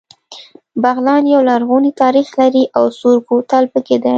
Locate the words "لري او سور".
2.39-3.17